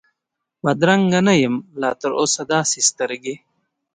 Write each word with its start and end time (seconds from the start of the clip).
بدرنګه 0.63 1.19
نه 1.27 1.33
یم 1.43 1.55
لا 1.81 1.89
تراوسه 2.01 2.41
داسي 2.51 2.81
سترګې، 2.89 3.35